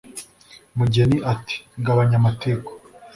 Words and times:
mugeni 0.77 1.17
ati 1.33 1.55
'gabanya 1.83 2.15
amatiku 2.21 2.71